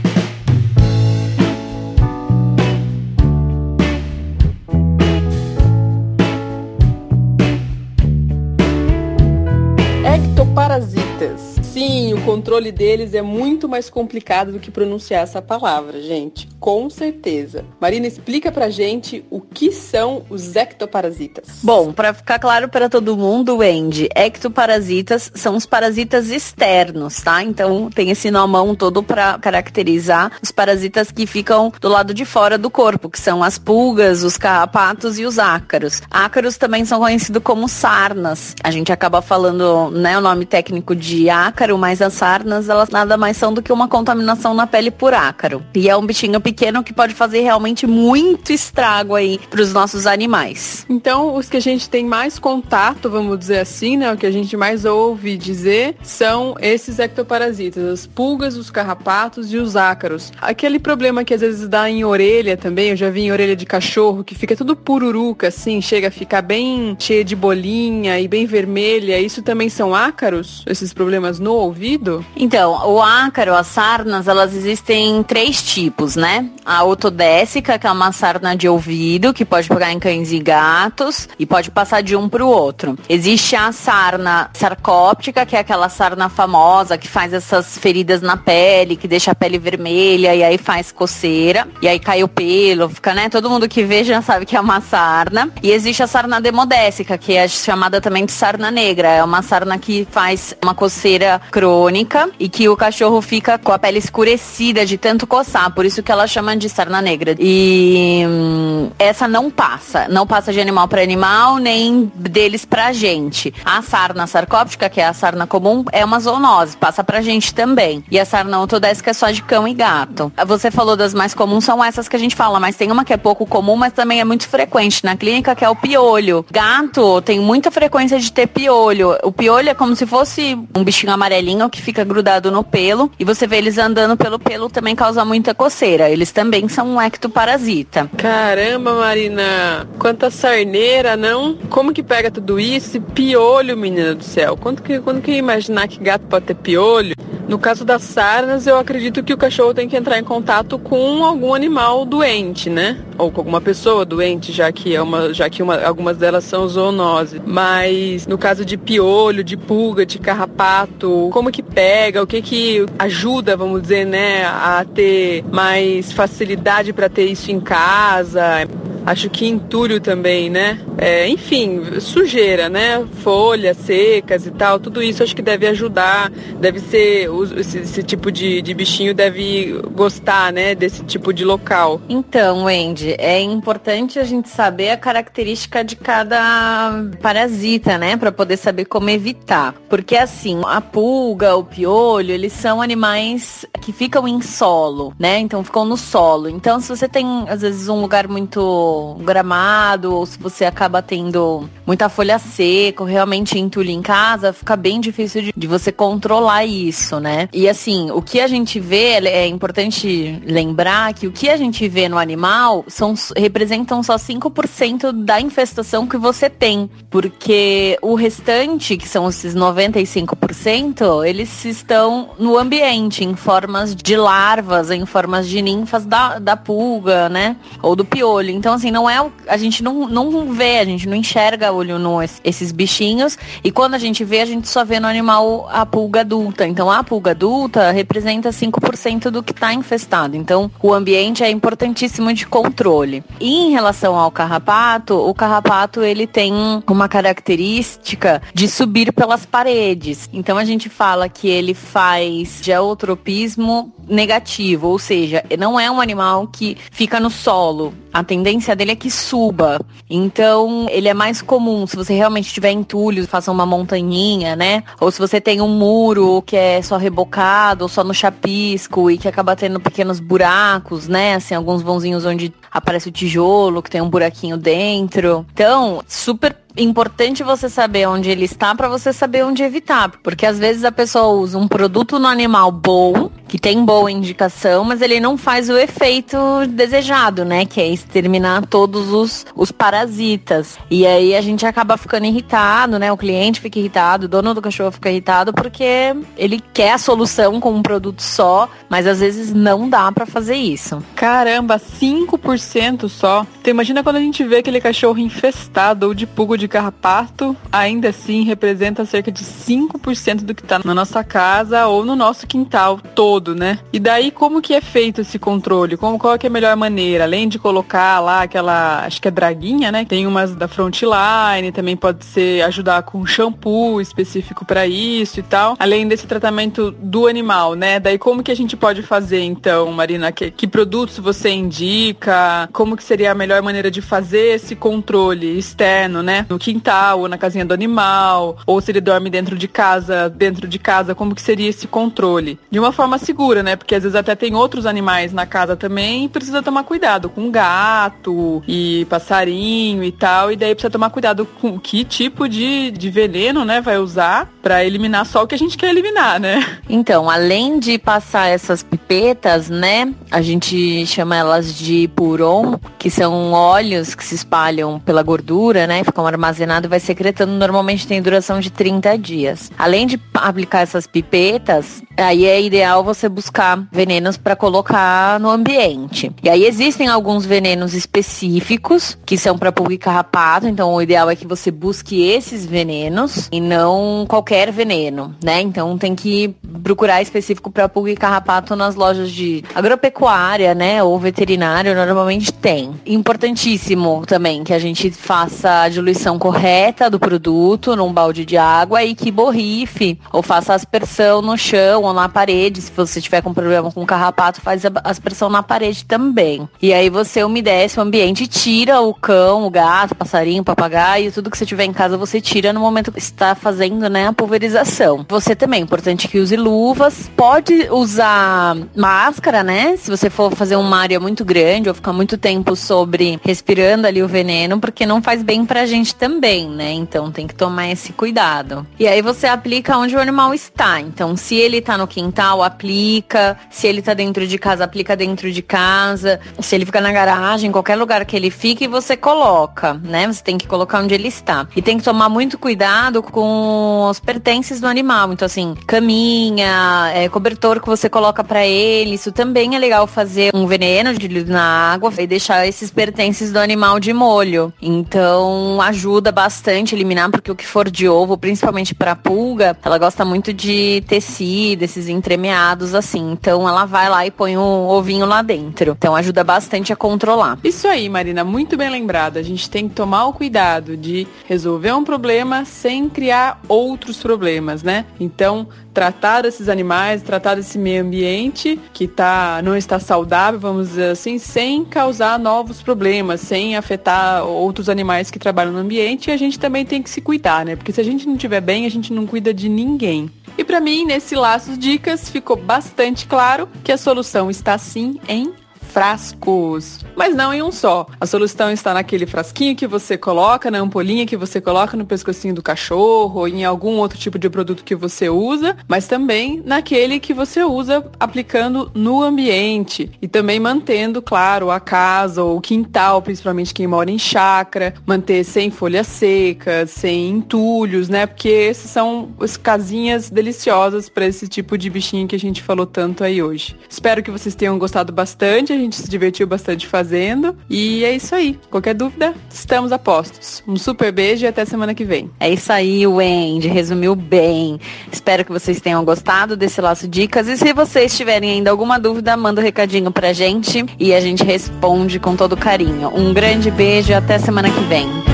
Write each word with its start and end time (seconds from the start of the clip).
Controle 12.34 12.72
deles 12.72 13.14
é 13.14 13.22
muito 13.22 13.68
mais 13.68 13.88
complicado 13.88 14.50
do 14.50 14.58
que 14.58 14.68
pronunciar 14.68 15.22
essa 15.22 15.40
palavra, 15.40 16.02
gente. 16.02 16.48
Com 16.58 16.90
certeza. 16.90 17.64
Marina, 17.80 18.08
explica 18.08 18.50
pra 18.50 18.70
gente 18.70 19.24
o 19.30 19.40
que 19.40 19.70
são 19.70 20.24
os 20.28 20.56
ectoparasitas. 20.56 21.60
Bom, 21.62 21.92
para 21.92 22.12
ficar 22.12 22.40
claro 22.40 22.68
para 22.68 22.88
todo 22.88 23.16
mundo, 23.16 23.58
Wendy, 23.58 24.08
ectoparasitas 24.16 25.30
são 25.32 25.54
os 25.54 25.64
parasitas 25.64 26.28
externos, 26.28 27.22
tá? 27.22 27.40
Então 27.40 27.88
tem 27.88 28.10
esse 28.10 28.32
nomão 28.32 28.74
todo 28.74 29.00
para 29.00 29.38
caracterizar 29.38 30.32
os 30.42 30.50
parasitas 30.50 31.12
que 31.12 31.28
ficam 31.28 31.72
do 31.80 31.88
lado 31.88 32.12
de 32.12 32.24
fora 32.24 32.58
do 32.58 32.68
corpo, 32.68 33.08
que 33.08 33.20
são 33.20 33.44
as 33.44 33.58
pulgas, 33.58 34.24
os 34.24 34.36
carrapatos 34.36 35.20
e 35.20 35.24
os 35.24 35.38
ácaros. 35.38 36.02
Ácaros 36.10 36.56
também 36.56 36.84
são 36.84 36.98
conhecidos 36.98 37.42
como 37.44 37.68
sarnas. 37.68 38.56
A 38.64 38.72
gente 38.72 38.90
acaba 38.90 39.22
falando, 39.22 39.90
né, 39.92 40.18
o 40.18 40.20
nome 40.20 40.44
técnico 40.44 40.96
de 40.96 41.30
ácaro 41.30 41.78
mas 41.78 42.00
as 42.00 42.14
sarnas, 42.24 42.70
elas 42.70 42.88
nada 42.88 43.18
mais 43.18 43.36
são 43.36 43.52
do 43.52 43.60
que 43.60 43.70
uma 43.70 43.86
contaminação 43.86 44.54
na 44.54 44.66
pele 44.66 44.90
por 44.90 45.12
ácaro. 45.12 45.62
E 45.74 45.90
é 45.90 45.94
um 45.94 46.06
bichinho 46.06 46.40
pequeno 46.40 46.82
que 46.82 46.90
pode 46.90 47.12
fazer 47.12 47.40
realmente 47.40 47.86
muito 47.86 48.50
estrago 48.50 49.14
aí 49.14 49.38
para 49.50 49.60
os 49.60 49.74
nossos 49.74 50.06
animais. 50.06 50.86
Então, 50.88 51.36
os 51.36 51.50
que 51.50 51.58
a 51.58 51.60
gente 51.60 51.86
tem 51.86 52.02
mais 52.06 52.38
contato, 52.38 53.10
vamos 53.10 53.38
dizer 53.38 53.58
assim, 53.58 53.98
né, 53.98 54.10
o 54.10 54.16
que 54.16 54.24
a 54.24 54.30
gente 54.30 54.56
mais 54.56 54.86
ouve 54.86 55.36
dizer, 55.36 55.96
são 56.02 56.54
esses 56.62 56.98
ectoparasitas, 56.98 57.84
as 57.84 58.06
pulgas, 58.06 58.56
os 58.56 58.70
carrapatos 58.70 59.52
e 59.52 59.58
os 59.58 59.76
ácaros. 59.76 60.32
Aquele 60.40 60.78
problema 60.78 61.24
que 61.24 61.34
às 61.34 61.42
vezes 61.42 61.68
dá 61.68 61.90
em 61.90 62.06
orelha 62.06 62.56
também, 62.56 62.88
eu 62.88 62.96
já 62.96 63.10
vi 63.10 63.20
em 63.20 63.32
orelha 63.32 63.54
de 63.54 63.66
cachorro, 63.66 64.24
que 64.24 64.34
fica 64.34 64.56
tudo 64.56 64.74
pururuca, 64.74 65.48
assim, 65.48 65.78
chega 65.82 66.08
a 66.08 66.10
ficar 66.10 66.40
bem 66.40 66.96
cheia 66.98 67.22
de 67.22 67.36
bolinha 67.36 68.18
e 68.18 68.26
bem 68.26 68.46
vermelha. 68.46 69.20
Isso 69.20 69.42
também 69.42 69.68
são 69.68 69.94
ácaros? 69.94 70.64
Esses 70.66 70.94
problemas 70.94 71.38
no 71.38 71.52
ouvido? 71.52 72.13
Então, 72.36 72.92
o 72.92 73.00
ácaro, 73.02 73.54
as 73.54 73.66
sarnas, 73.66 74.28
elas 74.28 74.54
existem 74.54 75.18
em 75.18 75.22
três 75.22 75.62
tipos, 75.62 76.16
né? 76.16 76.48
A 76.64 76.78
autodécica, 76.78 77.78
que 77.78 77.86
é 77.86 77.90
uma 77.90 78.12
sarna 78.12 78.56
de 78.56 78.68
ouvido, 78.68 79.32
que 79.32 79.44
pode 79.44 79.68
pegar 79.68 79.92
em 79.92 79.98
cães 79.98 80.32
e 80.32 80.38
gatos, 80.38 81.28
e 81.38 81.46
pode 81.46 81.70
passar 81.70 82.02
de 82.02 82.16
um 82.16 82.28
para 82.28 82.44
o 82.44 82.48
outro. 82.48 82.96
Existe 83.08 83.56
a 83.56 83.72
sarna 83.72 84.50
sarcóptica, 84.54 85.46
que 85.46 85.56
é 85.56 85.60
aquela 85.60 85.88
sarna 85.88 86.28
famosa, 86.28 86.98
que 86.98 87.08
faz 87.08 87.32
essas 87.32 87.78
feridas 87.78 88.20
na 88.20 88.36
pele, 88.36 88.96
que 88.96 89.08
deixa 89.08 89.32
a 89.32 89.34
pele 89.34 89.58
vermelha, 89.58 90.34
e 90.34 90.42
aí 90.42 90.58
faz 90.58 90.92
coceira, 90.92 91.66
e 91.80 91.88
aí 91.88 91.98
cai 91.98 92.22
o 92.22 92.28
pelo, 92.28 92.88
fica, 92.88 93.14
né? 93.14 93.28
Todo 93.28 93.50
mundo 93.50 93.68
que 93.68 93.82
vê 93.82 94.04
já 94.04 94.20
sabe 94.22 94.46
que 94.46 94.56
é 94.56 94.60
uma 94.60 94.80
sarna. 94.80 95.50
E 95.62 95.70
existe 95.70 96.02
a 96.02 96.06
sarna 96.06 96.40
demodécica, 96.40 97.16
que 97.16 97.34
é 97.34 97.46
chamada 97.48 98.00
também 98.00 98.24
de 98.24 98.32
sarna 98.32 98.70
negra. 98.70 99.08
É 99.08 99.24
uma 99.24 99.42
sarna 99.42 99.78
que 99.78 100.06
faz 100.10 100.54
uma 100.62 100.74
coceira 100.74 101.40
crônica 101.50 102.03
e 102.38 102.48
que 102.48 102.68
o 102.68 102.76
cachorro 102.76 103.20
fica 103.20 103.58
com 103.58 103.72
a 103.72 103.78
pele 103.78 103.98
escurecida 103.98 104.84
de 104.84 104.96
tanto 104.98 105.26
coçar, 105.26 105.72
por 105.74 105.84
isso 105.84 106.02
que 106.02 106.10
ela 106.10 106.26
chama 106.26 106.56
de 106.56 106.68
sarna 106.68 107.00
negra. 107.00 107.34
E 107.38 108.24
hum, 108.26 108.90
essa 108.98 109.28
não 109.28 109.50
passa, 109.50 110.06
não 110.08 110.26
passa 110.26 110.52
de 110.52 110.60
animal 110.60 110.88
para 110.88 111.02
animal, 111.02 111.56
nem 111.56 112.10
deles 112.14 112.64
pra 112.64 112.92
gente. 112.92 113.54
A 113.64 113.82
sarna 113.82 114.26
sarcóptica, 114.26 114.88
que 114.88 115.00
é 115.00 115.06
a 115.06 115.12
sarna 115.12 115.46
comum, 115.46 115.84
é 115.92 116.04
uma 116.04 116.20
zoonose, 116.20 116.76
passa 116.76 117.04
pra 117.04 117.20
gente 117.20 117.54
também. 117.54 118.04
E 118.10 118.18
a 118.18 118.24
sarna 118.24 118.56
autodésica 118.56 119.10
é 119.10 119.14
só 119.14 119.30
de 119.30 119.42
cão 119.42 119.66
e 119.68 119.74
gato. 119.74 120.32
Você 120.46 120.70
falou 120.70 120.96
das 120.96 121.14
mais 121.14 121.34
comuns, 121.34 121.64
são 121.64 121.82
essas 121.82 122.08
que 122.08 122.16
a 122.16 122.18
gente 122.18 122.34
fala, 122.34 122.58
mas 122.58 122.76
tem 122.76 122.90
uma 122.90 123.04
que 123.04 123.12
é 123.12 123.16
pouco 123.16 123.46
comum, 123.46 123.76
mas 123.76 123.92
também 123.92 124.20
é 124.20 124.24
muito 124.24 124.48
frequente 124.48 125.04
na 125.04 125.16
clínica, 125.16 125.54
que 125.54 125.64
é 125.64 125.68
o 125.68 125.76
piolho. 125.76 126.44
Gato 126.50 127.20
tem 127.22 127.38
muita 127.40 127.70
frequência 127.70 128.18
de 128.18 128.32
ter 128.32 128.46
piolho. 128.46 129.16
O 129.22 129.30
piolho 129.30 129.68
é 129.68 129.74
como 129.74 129.94
se 129.94 130.06
fosse 130.06 130.58
um 130.74 130.82
bichinho 130.82 131.12
amarelinho 131.12 131.68
que 131.70 131.82
fica 131.82 131.93
grudado 132.02 132.50
no 132.50 132.64
pelo 132.64 133.10
e 133.18 133.24
você 133.24 133.46
vê 133.46 133.58
eles 133.58 133.78
andando 133.78 134.16
pelo 134.16 134.38
pelo 134.38 134.68
também 134.70 134.96
causa 134.96 135.24
muita 135.24 135.54
coceira. 135.54 136.08
Eles 136.08 136.32
também 136.32 136.68
são 136.68 136.94
um 136.94 137.00
ectoparasita. 137.00 138.10
Caramba, 138.16 138.94
Marina, 138.94 139.86
quanta 139.98 140.30
sarneira, 140.30 141.16
não? 141.16 141.56
Como 141.68 141.92
que 141.92 142.02
pega 142.02 142.30
tudo 142.30 142.58
isso? 142.58 143.00
Piolho, 143.00 143.76
menina 143.76 144.14
do 144.14 144.24
céu. 144.24 144.56
Quando 144.56 144.82
que, 144.82 144.98
quando 145.00 145.20
que 145.20 145.32
imaginar 145.32 145.86
que 145.86 145.98
gato 145.98 146.26
pode 146.26 146.46
ter 146.46 146.54
piolho? 146.54 147.14
No 147.48 147.58
caso 147.58 147.84
das 147.84 148.02
sarnas, 148.02 148.66
eu 148.66 148.78
acredito 148.78 149.22
que 149.22 149.32
o 149.32 149.36
cachorro 149.36 149.74
tem 149.74 149.88
que 149.88 149.96
entrar 149.96 150.18
em 150.18 150.24
contato 150.24 150.78
com 150.78 151.24
algum 151.24 151.52
animal 151.52 152.04
doente, 152.06 152.70
né? 152.70 152.98
Ou 153.18 153.30
com 153.30 153.40
alguma 153.42 153.60
pessoa 153.60 154.04
doente, 154.04 154.50
já 154.50 154.72
que 154.72 154.96
é 154.96 155.02
uma, 155.02 155.32
já 155.32 155.48
que 155.50 155.62
uma, 155.62 155.80
algumas 155.82 156.16
delas 156.16 156.44
são 156.44 156.66
zoonose. 156.66 157.42
Mas 157.44 158.26
no 158.26 158.38
caso 158.38 158.64
de 158.64 158.76
piolho, 158.76 159.44
de 159.44 159.56
pulga, 159.56 160.06
de 160.06 160.18
carrapato, 160.18 161.28
como 161.32 161.52
que 161.52 161.62
pega? 161.62 162.22
O 162.22 162.26
que 162.26 162.40
que 162.40 162.86
ajuda, 162.98 163.56
vamos 163.56 163.82
dizer, 163.82 164.06
né, 164.06 164.44
a 164.46 164.84
ter 164.92 165.44
mais 165.52 166.12
facilidade 166.12 166.92
para 166.92 167.08
ter 167.10 167.26
isso 167.26 167.50
em 167.50 167.60
casa? 167.60 168.66
Acho 169.06 169.28
que 169.28 169.46
entulho 169.46 170.00
também, 170.00 170.48
né? 170.48 170.80
É, 170.96 171.28
enfim, 171.28 172.00
sujeira, 172.00 172.68
né? 172.68 173.04
Folhas 173.22 173.76
secas 173.76 174.46
e 174.46 174.50
tal, 174.50 174.78
tudo 174.78 175.02
isso 175.02 175.22
acho 175.22 175.36
que 175.36 175.42
deve 175.42 175.66
ajudar, 175.66 176.30
deve 176.58 176.80
ser, 176.80 177.28
esse, 177.58 177.78
esse 177.78 178.02
tipo 178.02 178.32
de, 178.32 178.62
de 178.62 178.72
bichinho 178.72 179.14
deve 179.14 179.78
gostar, 179.92 180.52
né? 180.52 180.74
Desse 180.74 181.04
tipo 181.04 181.32
de 181.32 181.44
local. 181.44 182.00
Então, 182.08 182.64
Wendy, 182.64 183.14
é 183.18 183.40
importante 183.40 184.18
a 184.18 184.24
gente 184.24 184.48
saber 184.48 184.90
a 184.90 184.96
característica 184.96 185.84
de 185.84 185.96
cada 185.96 186.92
parasita, 187.20 187.98
né? 187.98 188.16
Para 188.16 188.32
poder 188.32 188.56
saber 188.56 188.86
como 188.86 189.10
evitar. 189.10 189.74
Porque 189.88 190.16
assim, 190.16 190.60
a 190.66 190.80
pulga, 190.80 191.56
o 191.56 191.64
piolho, 191.64 192.32
eles 192.32 192.52
são 192.52 192.80
animais 192.80 193.66
que 193.80 193.92
ficam 193.92 194.26
em 194.26 194.40
solo, 194.40 195.12
né? 195.18 195.38
Então 195.38 195.62
ficam 195.62 195.84
no 195.84 195.96
solo. 195.96 196.48
Então, 196.48 196.80
se 196.80 196.88
você 196.88 197.08
tem, 197.08 197.26
às 197.48 197.60
vezes, 197.60 197.88
um 197.88 198.00
lugar 198.00 198.26
muito 198.28 198.93
gramado, 199.20 200.14
ou 200.14 200.26
se 200.26 200.38
você 200.38 200.64
acaba 200.64 201.02
tendo 201.02 201.68
muita 201.86 202.08
folha 202.08 202.38
seca, 202.38 203.04
realmente 203.04 203.58
entulho 203.58 203.90
em 203.90 204.02
casa, 204.02 204.52
fica 204.52 204.76
bem 204.76 205.00
difícil 205.00 205.42
de, 205.42 205.52
de 205.56 205.66
você 205.66 205.92
controlar 205.92 206.64
isso, 206.64 207.20
né? 207.20 207.48
E 207.52 207.68
assim, 207.68 208.10
o 208.10 208.22
que 208.22 208.40
a 208.40 208.46
gente 208.46 208.80
vê, 208.80 209.18
é 209.26 209.46
importante 209.46 210.42
lembrar 210.46 211.12
que 211.14 211.26
o 211.26 211.32
que 211.32 211.48
a 211.48 211.56
gente 211.56 211.88
vê 211.88 212.08
no 212.08 212.18
animal 212.18 212.84
são, 212.88 213.14
representam 213.36 214.02
só 214.02 214.16
5% 214.16 215.12
da 215.12 215.40
infestação 215.40 216.06
que 216.06 216.16
você 216.16 216.48
tem. 216.48 216.88
Porque 217.10 217.98
o 218.02 218.14
restante, 218.14 218.96
que 218.96 219.08
são 219.08 219.28
esses 219.28 219.54
95%, 219.54 221.26
eles 221.26 221.64
estão 221.64 222.30
no 222.38 222.58
ambiente, 222.58 223.24
em 223.24 223.34
formas 223.34 223.94
de 223.94 224.16
larvas, 224.16 224.90
em 224.90 225.06
formas 225.06 225.48
de 225.48 225.62
ninfas 225.62 226.04
da, 226.04 226.38
da 226.38 226.56
pulga, 226.56 227.28
né? 227.28 227.56
Ou 227.82 227.94
do 227.94 228.04
piolho. 228.04 228.50
Então, 228.50 228.74
assim, 228.74 228.83
não 228.90 229.08
é. 229.08 229.24
A 229.48 229.56
gente 229.56 229.82
não, 229.82 230.08
não 230.08 230.52
vê, 230.52 230.78
a 230.78 230.84
gente 230.84 231.08
não 231.08 231.16
enxerga 231.16 231.72
olho 231.72 231.98
no 231.98 232.22
esses 232.22 232.72
bichinhos. 232.72 233.36
E 233.62 233.70
quando 233.70 233.94
a 233.94 233.98
gente 233.98 234.24
vê, 234.24 234.40
a 234.40 234.46
gente 234.46 234.68
só 234.68 234.84
vê 234.84 235.00
no 235.00 235.06
animal 235.06 235.68
a 235.70 235.84
pulga 235.84 236.20
adulta. 236.20 236.66
Então, 236.66 236.90
a 236.90 237.02
pulga 237.02 237.32
adulta 237.32 237.90
representa 237.90 238.50
5% 238.50 239.30
do 239.30 239.42
que 239.42 239.52
está 239.52 239.72
infestado. 239.72 240.36
Então, 240.36 240.70
o 240.82 240.92
ambiente 240.92 241.42
é 241.42 241.50
importantíssimo 241.50 242.32
de 242.32 242.46
controle. 242.46 243.22
E 243.40 243.66
em 243.66 243.70
relação 243.70 244.16
ao 244.16 244.30
carrapato, 244.30 245.14
o 245.14 245.34
carrapato 245.34 246.02
ele 246.02 246.26
tem 246.26 246.52
uma 246.88 247.08
característica 247.08 248.42
de 248.52 248.68
subir 248.68 249.12
pelas 249.12 249.44
paredes. 249.44 250.28
Então, 250.32 250.56
a 250.56 250.64
gente 250.64 250.88
fala 250.88 251.28
que 251.28 251.48
ele 251.48 251.74
faz 251.74 252.60
geotropismo 252.62 253.92
negativo, 254.08 254.88
ou 254.88 254.98
seja, 254.98 255.44
não 255.58 255.78
é 255.78 255.90
um 255.90 256.00
animal 256.00 256.46
que 256.46 256.76
fica 256.90 257.18
no 257.18 257.30
solo. 257.30 257.94
A 258.12 258.22
tendência 258.22 258.73
dele 258.74 258.92
é 258.92 258.96
que 258.96 259.10
suba. 259.10 259.80
Então, 260.08 260.86
ele 260.90 261.08
é 261.08 261.14
mais 261.14 261.40
comum 261.40 261.86
se 261.86 261.96
você 261.96 262.14
realmente 262.14 262.52
tiver 262.52 262.70
entulho, 262.70 263.26
faça 263.26 263.50
uma 263.50 263.66
montanhinha, 263.66 264.54
né? 264.56 264.82
Ou 265.00 265.10
se 265.10 265.18
você 265.18 265.40
tem 265.40 265.60
um 265.60 265.68
muro 265.68 266.42
que 266.42 266.56
é 266.56 266.82
só 266.82 266.96
rebocado, 266.96 267.84
ou 267.84 267.88
só 267.88 268.04
no 268.04 268.14
chapisco 268.14 269.10
e 269.10 269.18
que 269.18 269.28
acaba 269.28 269.56
tendo 269.56 269.80
pequenos 269.80 270.20
buracos, 270.20 271.08
né? 271.08 271.34
Assim, 271.34 271.54
alguns 271.54 271.82
vãozinhos 271.82 272.24
onde 272.24 272.52
aparece 272.70 273.08
o 273.08 273.12
tijolo, 273.12 273.82
que 273.82 273.90
tem 273.90 274.00
um 274.00 274.10
buraquinho 274.10 274.56
dentro. 274.56 275.46
Então, 275.52 276.02
super 276.06 276.63
importante 276.82 277.42
você 277.42 277.68
saber 277.68 278.08
onde 278.08 278.30
ele 278.30 278.44
está 278.44 278.74
para 278.74 278.88
você 278.88 279.12
saber 279.12 279.44
onde 279.44 279.62
evitar, 279.62 280.10
porque 280.22 280.44
às 280.44 280.58
vezes 280.58 280.84
a 280.84 280.92
pessoa 280.92 281.28
usa 281.28 281.58
um 281.58 281.68
produto 281.68 282.18
no 282.18 282.26
animal 282.26 282.72
bom, 282.72 283.30
que 283.46 283.58
tem 283.58 283.84
boa 283.84 284.10
indicação, 284.10 284.84
mas 284.84 285.00
ele 285.00 285.20
não 285.20 285.38
faz 285.38 285.70
o 285.70 285.76
efeito 285.76 286.36
desejado, 286.68 287.44
né, 287.44 287.64
que 287.64 287.80
é 287.80 287.86
exterminar 287.86 288.66
todos 288.66 289.12
os, 289.12 289.46
os 289.54 289.70
parasitas. 289.70 290.76
E 290.90 291.06
aí 291.06 291.36
a 291.36 291.40
gente 291.40 291.64
acaba 291.64 291.96
ficando 291.96 292.26
irritado, 292.26 292.98
né, 292.98 293.12
o 293.12 293.16
cliente 293.16 293.60
fica 293.60 293.78
irritado, 293.78 294.26
o 294.26 294.28
dono 294.28 294.54
do 294.54 294.62
cachorro 294.62 294.90
fica 294.90 295.10
irritado 295.10 295.52
porque 295.52 296.16
ele 296.36 296.60
quer 296.72 296.94
a 296.94 296.98
solução 296.98 297.60
com 297.60 297.72
um 297.72 297.82
produto 297.82 298.20
só, 298.20 298.68
mas 298.88 299.06
às 299.06 299.20
vezes 299.20 299.52
não 299.52 299.88
dá 299.88 300.10
para 300.10 300.26
fazer 300.26 300.56
isso. 300.56 301.00
Caramba, 301.14 301.78
5% 301.78 303.08
só. 303.08 303.46
Então 303.60 303.70
imagina 303.70 304.02
quando 304.02 304.16
a 304.16 304.20
gente 304.20 304.42
vê 304.42 304.56
aquele 304.56 304.80
cachorro 304.80 305.18
infestado 305.18 306.06
ou 306.06 306.14
de 306.14 306.26
pulga 306.26 306.58
de 306.58 306.63
de 306.64 306.68
carrapato 306.68 307.56
ainda 307.70 308.08
assim 308.08 308.42
representa 308.42 309.04
cerca 309.04 309.30
de 309.30 309.44
5% 309.44 310.44
do 310.44 310.54
que 310.54 310.62
está 310.62 310.80
na 310.82 310.94
nossa 310.94 311.22
casa 311.22 311.86
ou 311.86 312.04
no 312.04 312.16
nosso 312.16 312.46
quintal 312.46 312.98
todo, 313.14 313.54
né? 313.54 313.78
E 313.92 313.98
daí 313.98 314.30
como 314.30 314.62
que 314.62 314.74
é 314.74 314.80
feito 314.80 315.20
esse 315.20 315.38
controle? 315.38 315.96
Como 315.96 316.18
qual 316.18 316.34
é 316.34 316.46
a 316.46 316.50
melhor 316.50 316.76
maneira? 316.76 317.24
Além 317.24 317.48
de 317.48 317.58
colocar 317.58 318.20
lá 318.20 318.42
aquela, 318.42 319.04
acho 319.04 319.20
que 319.20 319.28
é 319.28 319.30
draguinha, 319.30 319.92
né? 319.92 320.04
Tem 320.04 320.26
umas 320.26 320.54
da 320.54 320.66
Frontline, 320.66 321.72
também 321.72 321.96
pode 321.96 322.24
ser 322.24 322.62
ajudar 322.62 323.02
com 323.02 323.26
shampoo 323.26 324.00
específico 324.00 324.64
para 324.64 324.86
isso 324.86 325.40
e 325.40 325.42
tal. 325.42 325.76
Além 325.78 326.08
desse 326.08 326.26
tratamento 326.26 326.90
do 326.92 327.26
animal, 327.26 327.74
né? 327.74 328.00
Daí 328.00 328.18
como 328.18 328.42
que 328.42 328.50
a 328.50 328.56
gente 328.56 328.76
pode 328.76 329.02
fazer 329.02 329.40
então, 329.40 329.92
Marina? 329.92 330.32
Que, 330.32 330.50
que 330.50 330.66
produtos 330.66 331.18
você 331.18 331.50
indica? 331.50 332.68
Como 332.72 332.96
que 332.96 333.04
seria 333.04 333.32
a 333.32 333.34
melhor 333.34 333.60
maneira 333.62 333.90
de 333.90 334.00
fazer 334.00 334.54
esse 334.54 334.74
controle 334.74 335.58
externo, 335.58 336.22
né? 336.22 336.46
No 336.54 336.58
quintal 336.58 337.20
ou 337.20 337.28
na 337.28 337.36
casinha 337.36 337.64
do 337.64 337.74
animal, 337.74 338.56
ou 338.66 338.80
se 338.80 338.92
ele 338.92 339.00
dorme 339.00 339.28
dentro 339.28 339.58
de 339.58 339.66
casa, 339.66 340.28
dentro 340.28 340.68
de 340.68 340.78
casa, 340.78 341.14
como 341.14 341.34
que 341.34 341.42
seria 341.42 341.68
esse 341.68 341.86
controle? 341.86 342.58
De 342.70 342.78
uma 342.78 342.92
forma 342.92 343.18
segura, 343.18 343.62
né? 343.62 343.76
Porque 343.76 343.94
às 343.94 344.02
vezes 344.02 344.16
até 344.16 344.34
tem 344.34 344.54
outros 344.54 344.86
animais 344.86 345.32
na 345.32 345.46
casa 345.46 345.76
também 345.76 346.24
e 346.24 346.28
precisa 346.28 346.62
tomar 346.62 346.84
cuidado 346.84 347.28
com 347.28 347.50
gato 347.50 348.62
e 348.68 349.04
passarinho 349.10 350.04
e 350.04 350.12
tal, 350.12 350.52
e 350.52 350.56
daí 350.56 350.74
precisa 350.74 350.90
tomar 350.90 351.10
cuidado 351.10 351.44
com 351.60 351.78
que 351.78 352.04
tipo 352.04 352.48
de, 352.48 352.90
de 352.92 353.10
veneno, 353.10 353.64
né, 353.64 353.80
vai 353.80 353.98
usar 353.98 354.48
para 354.62 354.84
eliminar 354.84 355.26
só 355.26 355.42
o 355.42 355.46
que 355.46 355.54
a 355.54 355.58
gente 355.58 355.76
quer 355.76 355.90
eliminar, 355.90 356.38
né? 356.38 356.64
Então, 356.88 357.28
além 357.28 357.78
de 357.78 357.98
passar 357.98 358.46
essas 358.46 358.82
pipetas, 358.82 359.68
né, 359.68 360.12
a 360.30 360.40
gente 360.40 361.04
chama 361.06 361.36
elas 361.36 361.76
de 361.76 362.08
puron, 362.08 362.78
que 362.98 363.10
são 363.10 363.52
óleos 363.52 364.14
que 364.14 364.24
se 364.24 364.34
espalham 364.34 365.00
pela 365.00 365.22
gordura, 365.22 365.86
né, 365.86 366.04
ficam 366.04 366.26
armazenados 366.26 366.43
armazenado 366.44 366.88
vai 366.88 367.00
secretando, 367.00 367.52
normalmente 367.52 368.06
tem 368.06 368.20
duração 368.20 368.60
de 368.60 368.70
30 368.70 369.16
dias. 369.18 369.72
Além 369.78 370.06
de 370.06 370.20
aplicar 370.34 370.80
essas 370.80 371.06
pipetas, 371.06 372.02
aí 372.16 372.44
é 372.44 372.60
ideal 372.60 373.02
você 373.02 373.28
buscar 373.28 373.86
venenos 373.90 374.36
para 374.36 374.54
colocar 374.54 375.40
no 375.40 375.48
ambiente. 375.48 376.30
E 376.42 376.48
aí 376.48 376.64
existem 376.64 377.08
alguns 377.08 377.46
venenos 377.46 377.94
específicos 377.94 379.16
que 379.24 379.38
são 379.38 379.56
para 379.56 379.72
pulga 379.72 379.94
e 379.94 379.98
carrapato, 379.98 380.68
então 380.68 380.92
o 380.92 381.00
ideal 381.00 381.30
é 381.30 381.36
que 381.36 381.46
você 381.46 381.70
busque 381.70 382.22
esses 382.22 382.66
venenos 382.66 383.48
e 383.50 383.60
não 383.60 384.26
qualquer 384.28 384.70
veneno, 384.70 385.34
né? 385.42 385.60
Então 385.60 385.96
tem 385.96 386.14
que 386.14 386.54
procurar 386.82 387.22
específico 387.22 387.70
para 387.70 387.88
pulga 387.88 388.10
e 388.10 388.16
carrapato 388.16 388.76
nas 388.76 388.94
lojas 388.94 389.30
de 389.30 389.64
agropecuária, 389.74 390.74
né, 390.74 391.02
ou 391.02 391.18
veterinário, 391.18 391.94
normalmente 391.94 392.52
tem. 392.52 392.90
Importantíssimo 393.06 394.24
também 394.26 394.62
que 394.62 394.72
a 394.72 394.78
gente 394.78 395.10
faça 395.10 395.82
a 395.82 395.88
diluição 395.88 396.33
correta 396.38 397.10
do 397.10 397.18
produto 397.18 397.96
num 397.96 398.12
balde 398.12 398.44
de 398.44 398.56
água 398.56 399.02
e 399.04 399.14
que 399.14 399.30
borrife 399.30 400.18
ou 400.32 400.42
faça 400.42 400.74
aspersão 400.74 401.42
no 401.42 401.56
chão 401.56 402.02
ou 402.02 402.12
na 402.12 402.28
parede. 402.28 402.80
Se 402.80 402.92
você 402.94 403.20
tiver 403.20 403.42
com 403.42 403.54
problema 403.54 403.90
com 403.90 404.04
carrapato, 404.06 404.60
faz 404.60 404.82
aspersão 405.02 405.48
na 405.48 405.62
parede 405.62 406.04
também. 406.04 406.68
E 406.80 406.92
aí 406.92 407.10
você 407.10 407.42
umedece 407.44 407.98
o 407.98 408.02
ambiente, 408.02 408.46
tira 408.46 409.00
o 409.00 409.14
cão, 409.14 409.64
o 409.64 409.70
gato, 409.70 410.12
o 410.12 410.16
passarinho, 410.16 410.62
o 410.62 410.64
papagaio, 410.64 411.32
tudo 411.32 411.50
que 411.50 411.58
você 411.58 411.66
tiver 411.66 411.84
em 411.84 411.92
casa 411.92 412.16
você 412.16 412.40
tira 412.40 412.72
no 412.72 412.80
momento 412.80 413.12
que 413.12 413.18
está 413.18 413.54
fazendo, 413.54 414.08
né, 414.08 414.28
a 414.28 414.32
pulverização. 414.32 415.24
Você 415.28 415.54
também, 415.54 415.80
é 415.80 415.82
importante 415.82 416.28
que 416.28 416.38
use 416.38 416.56
luvas. 416.56 417.30
Pode 417.36 417.88
usar 417.90 418.76
máscara, 418.96 419.62
né? 419.62 419.96
Se 419.96 420.10
você 420.10 420.30
for 420.30 420.54
fazer 420.54 420.76
uma 420.76 420.98
área 420.98 421.18
muito 421.18 421.44
grande 421.44 421.88
ou 421.88 421.94
ficar 421.94 422.12
muito 422.12 422.38
tempo 422.38 422.76
sobre 422.76 423.38
respirando 423.42 424.06
ali 424.06 424.22
o 424.22 424.28
veneno, 424.28 424.80
porque 424.80 425.06
não 425.06 425.22
faz 425.22 425.42
bem 425.42 425.64
pra 425.64 425.86
gente 425.86 426.13
também, 426.14 426.68
né? 426.68 426.92
Então 426.92 427.30
tem 427.30 427.46
que 427.46 427.54
tomar 427.54 427.88
esse 427.88 428.12
cuidado. 428.12 428.86
E 428.98 429.06
aí 429.06 429.20
você 429.20 429.46
aplica 429.46 429.98
onde 429.98 430.16
o 430.16 430.20
animal 430.20 430.54
está. 430.54 431.00
Então, 431.00 431.36
se 431.36 431.56
ele 431.56 431.80
tá 431.80 431.98
no 431.98 432.06
quintal, 432.06 432.62
aplica. 432.62 433.58
Se 433.70 433.86
ele 433.86 434.00
tá 434.00 434.14
dentro 434.14 434.46
de 434.46 434.58
casa, 434.58 434.84
aplica 434.84 435.16
dentro 435.16 435.52
de 435.52 435.62
casa. 435.62 436.40
Se 436.60 436.74
ele 436.74 436.86
fica 436.86 437.00
na 437.00 437.12
garagem, 437.12 437.70
qualquer 437.70 437.96
lugar 437.96 438.24
que 438.24 438.36
ele 438.36 438.50
fique, 438.50 438.88
você 438.88 439.16
coloca, 439.16 439.94
né? 439.94 440.26
Você 440.26 440.42
tem 440.42 440.56
que 440.56 440.66
colocar 440.66 441.00
onde 441.00 441.14
ele 441.14 441.28
está. 441.28 441.66
E 441.76 441.82
tem 441.82 441.98
que 441.98 442.04
tomar 442.04 442.28
muito 442.28 442.58
cuidado 442.58 443.22
com 443.22 444.08
os 444.08 444.20
pertences 444.20 444.80
do 444.80 444.86
animal. 444.86 445.32
Então, 445.32 445.46
assim, 445.46 445.74
caminha, 445.86 447.10
é, 447.14 447.28
cobertor 447.28 447.80
que 447.80 447.86
você 447.86 448.08
coloca 448.08 448.42
para 448.42 448.66
ele. 448.66 449.14
Isso 449.14 449.32
também 449.32 449.76
é 449.76 449.78
legal 449.78 450.06
fazer 450.06 450.50
um 450.54 450.66
veneno 450.66 451.12
de 451.12 451.44
na 451.44 451.92
água 451.92 452.12
e 452.18 452.26
deixar 452.26 452.66
esses 452.66 452.90
pertences 452.90 453.50
do 453.52 453.58
animal 453.58 453.98
de 453.98 454.12
molho. 454.12 454.72
Então, 454.80 455.80
ajuda 455.80 456.03
ajuda 456.04 456.30
bastante 456.30 456.94
a 456.94 456.98
eliminar, 456.98 457.30
porque 457.30 457.50
o 457.50 457.56
que 457.56 457.66
for 457.66 457.90
de 457.90 458.06
ovo, 458.06 458.36
principalmente 458.36 458.94
para 458.94 459.16
pulga, 459.16 459.74
ela 459.82 459.96
gosta 459.96 460.22
muito 460.22 460.52
de 460.52 461.02
tecido, 461.08 461.82
esses 461.82 462.08
entremeados 462.08 462.94
assim. 462.94 463.32
Então 463.32 463.66
ela 463.66 463.86
vai 463.86 464.10
lá 464.10 464.26
e 464.26 464.30
põe 464.30 464.54
um 464.54 464.86
ovinho 464.86 465.24
lá 465.24 465.40
dentro. 465.40 465.92
Então 465.92 466.14
ajuda 466.14 466.44
bastante 466.44 466.92
a 466.92 466.96
controlar. 466.96 467.58
Isso 467.64 467.88
aí, 467.88 468.06
Marina, 468.10 468.44
muito 468.44 468.76
bem 468.76 468.90
lembrado. 468.90 469.38
A 469.38 469.42
gente 469.42 469.70
tem 469.70 469.88
que 469.88 469.94
tomar 469.94 470.26
o 470.26 470.34
cuidado 470.34 470.94
de 470.94 471.26
resolver 471.46 471.92
um 471.92 472.04
problema 472.04 472.66
sem 472.66 473.08
criar 473.08 473.62
outros 473.66 474.18
problemas, 474.18 474.82
né? 474.82 475.06
Então, 475.18 475.66
tratar 475.94 476.44
esses 476.44 476.68
animais, 476.68 477.22
tratar 477.22 477.54
desse 477.54 477.78
meio 477.78 478.02
ambiente 478.02 478.78
que 478.92 479.06
tá, 479.06 479.62
não 479.62 479.76
está 479.76 480.00
saudável, 480.00 480.58
vamos 480.58 480.88
dizer 480.88 481.12
assim, 481.12 481.38
sem 481.38 481.84
causar 481.84 482.38
novos 482.38 482.82
problemas, 482.82 483.40
sem 483.40 483.76
afetar 483.76 484.44
outros 484.44 484.88
animais 484.88 485.30
que 485.30 485.38
trabalham 485.38 485.72
no 485.72 485.78
ambiente. 485.78 486.28
E 486.28 486.32
a 486.32 486.36
gente 486.36 486.58
também 486.58 486.84
tem 486.84 487.00
que 487.00 487.08
se 487.08 487.20
cuidar, 487.20 487.64
né? 487.64 487.76
Porque 487.76 487.92
se 487.92 488.00
a 488.00 488.04
gente 488.04 488.26
não 488.26 488.34
estiver 488.34 488.60
bem, 488.60 488.84
a 488.84 488.90
gente 488.90 489.12
não 489.12 489.24
cuida 489.24 489.54
de 489.54 489.68
ninguém. 489.68 490.28
E 490.58 490.64
para 490.64 490.80
mim, 490.80 491.06
nesse 491.06 491.36
Laços 491.36 491.78
Dicas, 491.78 492.28
ficou 492.28 492.56
bastante 492.56 493.26
claro 493.26 493.68
que 493.82 493.92
a 493.92 493.96
solução 493.96 494.50
está 494.50 494.76
sim 494.76 495.20
em 495.28 495.52
frascos, 495.94 497.04
mas 497.14 497.36
não 497.36 497.54
em 497.54 497.62
um 497.62 497.70
só. 497.70 498.04
A 498.20 498.26
solução 498.26 498.72
está 498.72 498.92
naquele 498.92 499.26
frasquinho 499.26 499.76
que 499.76 499.86
você 499.86 500.18
coloca, 500.18 500.68
na 500.68 500.78
ampolinha 500.78 501.24
que 501.24 501.36
você 501.36 501.60
coloca 501.60 501.96
no 501.96 502.04
pescocinho 502.04 502.52
do 502.52 502.62
cachorro, 502.64 503.38
ou 503.38 503.46
em 503.46 503.64
algum 503.64 503.98
outro 503.98 504.18
tipo 504.18 504.36
de 504.36 504.50
produto 504.50 504.82
que 504.82 504.96
você 504.96 505.28
usa, 505.28 505.76
mas 505.86 506.08
também 506.08 506.60
naquele 506.66 507.20
que 507.20 507.32
você 507.32 507.62
usa 507.62 508.04
aplicando 508.18 508.90
no 508.92 509.22
ambiente 509.22 510.10
e 510.20 510.26
também 510.26 510.58
mantendo, 510.58 511.22
claro, 511.22 511.70
a 511.70 511.78
casa 511.78 512.42
ou 512.42 512.56
o 512.56 512.60
quintal, 512.60 513.22
principalmente 513.22 513.72
quem 513.72 513.86
mora 513.86 514.10
em 514.10 514.18
chácara, 514.18 514.94
manter 515.06 515.44
sem 515.44 515.70
folhas 515.70 516.08
secas, 516.08 516.90
sem 516.90 517.28
entulhos, 517.28 518.08
né? 518.08 518.26
Porque 518.26 518.48
esses 518.48 518.90
são 518.90 519.28
as 519.38 519.56
casinhas 519.56 520.28
deliciosas 520.28 521.08
para 521.08 521.24
esse 521.24 521.46
tipo 521.46 521.78
de 521.78 521.88
bichinho 521.88 522.26
que 522.26 522.34
a 522.34 522.38
gente 522.38 522.64
falou 522.64 522.84
tanto 522.84 523.22
aí 523.22 523.40
hoje. 523.40 523.76
Espero 523.88 524.24
que 524.24 524.30
vocês 524.32 524.56
tenham 524.56 524.76
gostado 524.76 525.12
bastante 525.12 525.83
gente 525.84 525.96
se 525.96 526.08
divertiu 526.08 526.46
bastante 526.46 526.86
fazendo. 526.86 527.56
E 527.68 528.04
é 528.04 528.14
isso 528.14 528.34
aí. 528.34 528.58
Qualquer 528.70 528.94
dúvida, 528.94 529.34
estamos 529.50 529.92
a 529.92 529.98
postos. 529.98 530.62
Um 530.66 530.76
super 530.76 531.12
beijo 531.12 531.44
e 531.44 531.48
até 531.48 531.64
semana 531.64 531.94
que 531.94 532.04
vem. 532.04 532.30
É 532.40 532.50
isso 532.50 532.72
aí, 532.72 533.06
Wendy. 533.06 533.68
Resumiu 533.68 534.14
bem. 534.14 534.78
Espero 535.12 535.44
que 535.44 535.52
vocês 535.52 535.80
tenham 535.80 536.04
gostado 536.04 536.56
desse 536.56 536.80
laço 536.80 537.06
dicas. 537.06 537.48
E 537.48 537.56
se 537.56 537.72
vocês 537.72 538.16
tiverem 538.16 538.50
ainda 538.50 538.70
alguma 538.70 538.98
dúvida, 538.98 539.36
manda 539.36 539.60
um 539.60 539.64
recadinho 539.64 540.10
pra 540.10 540.32
gente 540.32 540.84
e 540.98 541.14
a 541.14 541.20
gente 541.20 541.44
responde 541.44 542.18
com 542.18 542.36
todo 542.36 542.56
carinho. 542.56 543.08
Um 543.14 543.32
grande 543.32 543.70
beijo 543.70 544.12
e 544.12 544.14
até 544.14 544.38
semana 544.38 544.70
que 544.70 544.80
vem. 544.82 545.33